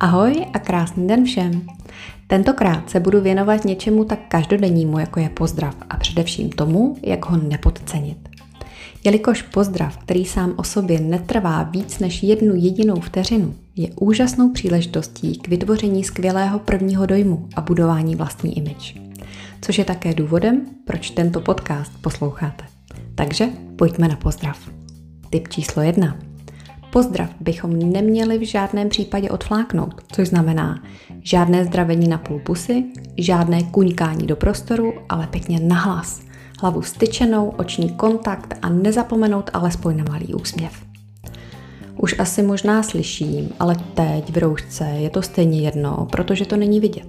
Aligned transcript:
Ahoj 0.00 0.46
a 0.52 0.58
krásný 0.58 1.08
den 1.08 1.24
všem. 1.24 1.62
Tentokrát 2.26 2.90
se 2.90 3.00
budu 3.00 3.20
věnovat 3.20 3.64
něčemu 3.64 4.04
tak 4.04 4.18
každodennímu, 4.28 4.98
jako 4.98 5.20
je 5.20 5.28
pozdrav 5.28 5.76
a 5.90 5.96
především 5.96 6.50
tomu, 6.50 6.96
jak 7.02 7.26
ho 7.26 7.36
nepodcenit. 7.36 8.28
Jelikož 9.04 9.42
pozdrav, 9.42 9.96
který 9.96 10.24
sám 10.24 10.54
o 10.56 10.64
sobě 10.64 11.00
netrvá 11.00 11.62
víc 11.62 11.98
než 11.98 12.22
jednu 12.22 12.54
jedinou 12.54 13.00
vteřinu, 13.00 13.54
je 13.76 13.88
úžasnou 14.00 14.52
příležitostí 14.52 15.38
k 15.38 15.48
vytvoření 15.48 16.04
skvělého 16.04 16.58
prvního 16.58 17.06
dojmu 17.06 17.48
a 17.56 17.60
budování 17.60 18.16
vlastní 18.16 18.58
image. 18.58 18.94
Což 19.62 19.78
je 19.78 19.84
také 19.84 20.14
důvodem, 20.14 20.66
proč 20.84 21.10
tento 21.10 21.40
podcast 21.40 21.92
posloucháte. 22.00 22.64
Takže 23.14 23.48
pojďme 23.76 24.08
na 24.08 24.16
pozdrav. 24.16 24.70
Tip 25.30 25.48
číslo 25.48 25.82
jedna. 25.82 26.29
Pozdrav 26.92 27.30
bychom 27.40 27.78
neměli 27.92 28.38
v 28.38 28.48
žádném 28.48 28.88
případě 28.88 29.30
odfláknout, 29.30 29.94
což 30.12 30.28
znamená 30.28 30.82
žádné 31.22 31.64
zdravení 31.64 32.08
na 32.08 32.18
půl 32.18 32.38
pusy, 32.38 32.84
žádné 33.16 33.62
kuňkání 33.62 34.26
do 34.26 34.36
prostoru, 34.36 34.92
ale 35.08 35.26
pěkně 35.26 35.60
nahlas. 35.60 36.20
Hlavu 36.60 36.82
styčenou, 36.82 37.48
oční 37.48 37.90
kontakt 37.90 38.54
a 38.62 38.68
nezapomenout 38.68 39.50
alespoň 39.52 39.96
na 39.96 40.04
malý 40.12 40.34
úsměv. 40.34 40.72
Už 41.96 42.18
asi 42.18 42.42
možná 42.42 42.82
slyším, 42.82 43.48
ale 43.60 43.76
teď 43.94 44.32
v 44.32 44.38
roušce 44.38 44.84
je 44.84 45.10
to 45.10 45.22
stejně 45.22 45.60
jedno, 45.60 46.08
protože 46.12 46.46
to 46.46 46.56
není 46.56 46.80
vidět. 46.80 47.08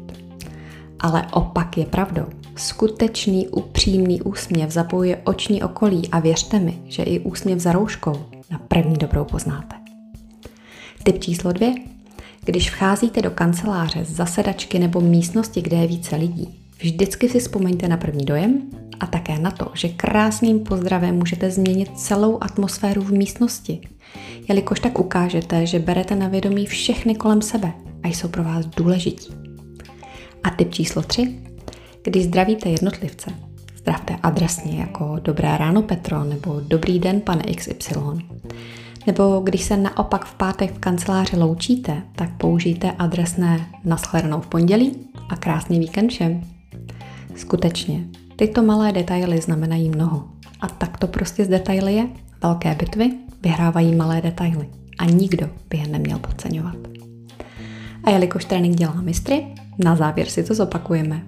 Ale 1.00 1.28
opak 1.32 1.78
je 1.78 1.86
pravdou. 1.86 2.26
Skutečný 2.62 3.48
upřímný 3.48 4.22
úsměv 4.22 4.72
zapojuje 4.72 5.22
oční 5.24 5.64
okolí 5.64 6.10
a 6.12 6.20
věřte 6.20 6.60
mi, 6.60 6.80
že 6.86 7.04
i 7.04 7.20
úsměv 7.20 7.60
za 7.60 7.72
rouškou 7.72 8.26
na 8.52 8.58
první 8.68 8.98
dobrou 8.98 9.26
poznáte. 9.26 9.76
Tip 11.04 11.20
číslo 11.20 11.52
dvě. 11.52 11.74
Když 12.46 12.70
vcházíte 12.70 13.22
do 13.22 13.32
kanceláře, 13.32 14.06
zasedačky 14.06 14.80
nebo 14.80 15.02
místnosti, 15.02 15.62
kde 15.62 15.78
je 15.78 15.88
více 15.88 16.16
lidí, 16.16 16.60
vždycky 16.80 17.30
si 17.30 17.40
vzpomeňte 17.40 17.88
na 17.88 17.98
první 17.98 18.26
dojem 18.26 18.62
a 19.00 19.06
také 19.08 19.40
na 19.40 19.52
to, 19.52 19.72
že 19.74 19.90
krásným 19.90 20.60
pozdravem 20.60 21.16
můžete 21.16 21.52
změnit 21.52 22.00
celou 22.00 22.38
atmosféru 22.42 23.02
v 23.02 23.12
místnosti, 23.12 23.82
jelikož 24.50 24.80
tak 24.80 25.00
ukážete, 25.00 25.66
že 25.66 25.80
berete 25.80 26.16
na 26.16 26.28
vědomí 26.28 26.66
všechny 26.66 27.16
kolem 27.16 27.42
sebe 27.42 27.74
a 28.04 28.08
jsou 28.08 28.28
pro 28.28 28.44
vás 28.44 28.66
důležití. 28.66 29.34
A 30.44 30.50
tip 30.50 30.74
číslo 30.74 31.02
3. 31.02 31.51
Když 32.04 32.26
zdravíte 32.26 32.70
jednotlivce, 32.70 33.32
zdravte 33.78 34.16
adresně 34.24 34.80
jako 34.80 35.20
Dobré 35.22 35.58
ráno 35.58 35.82
Petro 35.82 36.24
nebo 36.24 36.62
Dobrý 36.68 37.00
den 37.00 37.22
pane 37.22 37.44
XY. 37.44 37.96
Nebo 39.08 39.42
když 39.44 39.64
se 39.64 39.78
naopak 39.78 40.26
v 40.26 40.34
pátek 40.36 40.74
v 40.74 40.80
kanceláři 40.80 41.38
loučíte, 41.38 42.02
tak 42.16 42.38
použijte 42.38 42.92
adresné 42.92 43.68
naschledanou 43.86 44.42
v 44.42 44.48
pondělí 44.48 44.96
a 45.30 45.36
krásný 45.36 45.80
víkend 45.80 46.10
všem. 46.10 46.42
Skutečně, 47.36 48.04
tyto 48.36 48.64
malé 48.64 48.92
detaily 48.92 49.42
znamenají 49.42 49.90
mnoho. 49.90 50.28
A 50.62 50.68
tak 50.68 50.98
to 50.98 51.08
prostě 51.08 51.46
z 51.46 51.48
detaily 51.48 51.94
je. 51.94 52.08
Velké 52.44 52.76
bitvy 52.76 53.12
vyhrávají 53.44 53.96
malé 53.96 54.22
detaily 54.22 54.70
a 55.00 55.06
nikdo 55.06 55.50
by 55.70 55.78
je 55.78 55.88
neměl 55.88 56.20
podceňovat. 56.20 56.76
A 58.04 58.10
jelikož 58.10 58.46
trénink 58.46 58.76
dělá 58.76 59.02
mistry, 59.02 59.46
na 59.84 59.96
závěr 59.96 60.28
si 60.28 60.44
to 60.44 60.54
zopakujeme. 60.54 61.22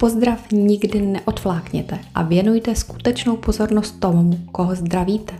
Pozdrav 0.00 0.52
nikdy 0.52 1.02
neodflákněte 1.02 1.98
a 2.14 2.22
věnujte 2.22 2.74
skutečnou 2.74 3.36
pozornost 3.36 4.00
tomu, 4.00 4.38
koho 4.52 4.74
zdravíte. 4.74 5.34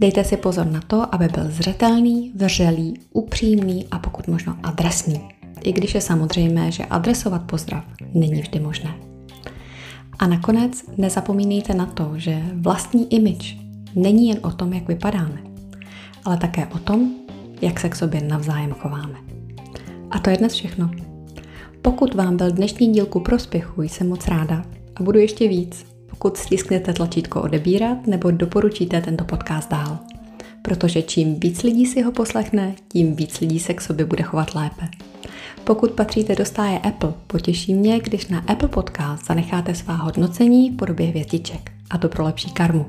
Dejte 0.00 0.24
si 0.24 0.36
pozor 0.36 0.66
na 0.66 0.80
to, 0.80 1.14
aby 1.14 1.28
byl 1.28 1.50
zřetelný, 1.50 2.32
vřelý, 2.34 3.00
upřímný 3.12 3.86
a 3.90 3.98
pokud 3.98 4.28
možno 4.28 4.56
adresný. 4.62 5.28
I 5.62 5.72
když 5.72 5.94
je 5.94 6.00
samozřejmé, 6.00 6.70
že 6.70 6.84
adresovat 6.84 7.42
pozdrav 7.42 7.84
není 8.14 8.40
vždy 8.40 8.60
možné. 8.60 8.94
A 10.18 10.26
nakonec 10.26 10.84
nezapomínejte 10.96 11.74
na 11.74 11.86
to, 11.86 12.12
že 12.16 12.42
vlastní 12.54 13.14
image 13.14 13.56
není 13.94 14.28
jen 14.28 14.38
o 14.42 14.50
tom, 14.50 14.72
jak 14.72 14.88
vypadáme, 14.88 15.42
ale 16.24 16.36
také 16.36 16.66
o 16.66 16.78
tom, 16.78 17.14
jak 17.62 17.80
se 17.80 17.88
k 17.88 17.96
sobě 17.96 18.20
navzájem 18.20 18.72
chováme. 18.72 19.18
A 20.10 20.18
to 20.18 20.30
je 20.30 20.36
dnes 20.36 20.52
všechno. 20.52 21.13
Pokud 21.84 22.14
vám 22.14 22.36
byl 22.36 22.50
dnešní 22.50 22.92
díl 22.92 23.06
ku 23.06 23.20
prospěchu, 23.20 23.82
jsem 23.82 24.08
moc 24.08 24.28
ráda 24.28 24.64
a 24.96 25.02
budu 25.02 25.18
ještě 25.18 25.48
víc, 25.48 25.86
pokud 26.10 26.36
stisknete 26.36 26.92
tlačítko 26.92 27.42
odebírat 27.42 28.06
nebo 28.06 28.30
doporučíte 28.30 29.00
tento 29.00 29.24
podcast 29.24 29.70
dál. 29.70 29.98
Protože 30.62 31.02
čím 31.02 31.40
víc 31.40 31.62
lidí 31.62 31.86
si 31.86 32.02
ho 32.02 32.12
poslechne, 32.12 32.74
tím 32.88 33.16
víc 33.16 33.40
lidí 33.40 33.60
se 33.60 33.74
k 33.74 33.80
sobě 33.80 34.06
bude 34.06 34.22
chovat 34.22 34.54
lépe. 34.54 34.88
Pokud 35.64 35.90
patříte 35.90 36.34
do 36.34 36.44
stáje 36.44 36.78
Apple, 36.78 37.14
potěší 37.26 37.74
mě, 37.74 38.00
když 38.00 38.26
na 38.26 38.38
Apple 38.38 38.68
Podcast 38.68 39.26
zanecháte 39.26 39.74
svá 39.74 39.94
hodnocení 39.94 40.70
v 40.70 40.76
podobě 40.76 41.06
hvězdiček, 41.06 41.72
a 41.90 41.98
to 41.98 42.08
pro 42.08 42.24
lepší 42.24 42.50
karmu. 42.50 42.86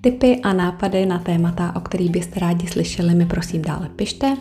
Tipy 0.00 0.40
a 0.42 0.52
nápady 0.52 1.06
na 1.06 1.18
témata, 1.18 1.76
o 1.76 1.80
kterých 1.80 2.10
byste 2.10 2.40
rádi 2.40 2.66
slyšeli, 2.66 3.14
mi 3.14 3.26
prosím 3.26 3.62
dále 3.62 3.88
pište 3.96 4.36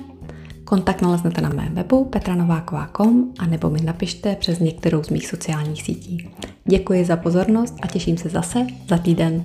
Kontakt 0.73 1.01
naleznete 1.01 1.41
na 1.41 1.49
mém 1.49 1.75
webu 1.75 2.05
petranováková.com 2.05 3.33
a 3.39 3.45
nebo 3.45 3.69
mi 3.69 3.81
napište 3.81 4.35
přes 4.35 4.59
některou 4.59 5.03
z 5.03 5.09
mých 5.09 5.27
sociálních 5.27 5.83
sítí. 5.83 6.29
Děkuji 6.65 7.05
za 7.05 7.17
pozornost 7.17 7.75
a 7.81 7.87
těším 7.87 8.17
se 8.17 8.29
zase 8.29 8.67
za 8.87 8.97
týden. 8.97 9.43